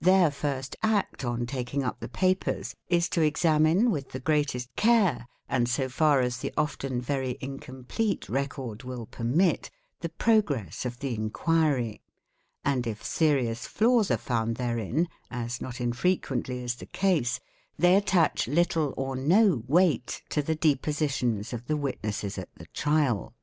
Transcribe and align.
Their 0.00 0.30
first 0.30 0.76
act 0.82 1.26
on 1.26 1.44
taking 1.44 1.84
up 1.84 2.00
the 2.00 2.08
papers 2.08 2.74
is 2.88 3.06
to 3.10 3.20
examine, 3.20 3.90
with 3.90 4.12
the 4.12 4.18
greatest 4.18 4.74
care 4.76 5.28
and 5.46 5.68
so 5.68 5.90
far 5.90 6.20
as 6.22 6.38
the 6.38 6.54
often 6.56 7.02
very 7.02 7.36
incomplete 7.42 8.26
record 8.30 8.82
will 8.82 9.04
permit, 9.04 9.70
the 10.00 10.08
progress 10.08 10.86
of 10.86 11.00
the 11.00 11.14
inquiry; 11.14 12.00
and 12.64 12.86
if 12.86 13.04
serious 13.04 13.66
flaws 13.66 14.10
are 14.10 14.16
found 14.16 14.56
therein, 14.56 15.06
as 15.30 15.60
not 15.60 15.82
infrequently 15.82 16.62
is 16.64 16.76
the 16.76 16.86
case, 16.86 17.38
they 17.78 17.94
attach 17.94 18.48
little 18.48 18.94
or 18.96 19.14
no 19.14 19.64
weight 19.66 20.22
to 20.30 20.40
the 20.40 20.54
depositions 20.56 21.52
of 21.52 21.66
the 21.66 21.76
witnesses 21.76 22.38
at 22.38 22.48
the 22.54 22.64
trial. 22.68 23.34